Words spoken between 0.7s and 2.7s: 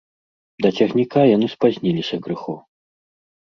цягніка яны спазніліся крыху.